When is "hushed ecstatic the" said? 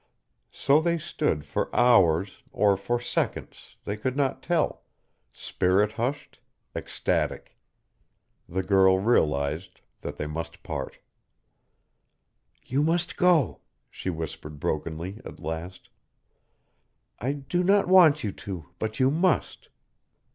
5.91-8.63